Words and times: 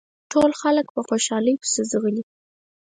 ټول 0.31 0.51
خلک 0.61 0.85
په 0.95 1.01
خوشحالۍ 1.07 1.55
پسې 1.61 1.81
ځغلي. 1.91 2.23